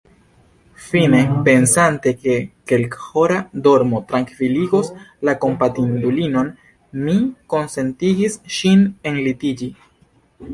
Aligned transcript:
Fine, 0.83 1.17
pensante, 1.47 2.13
ke 2.21 2.37
kelkhora 2.71 3.37
dormo 3.67 3.99
trankviligos 4.13 4.89
la 5.29 5.35
kompatindulinon, 5.45 6.51
mi 7.03 7.15
konsentigis 7.57 8.39
ŝin 8.61 8.83
enlitiĝi. 9.13 9.71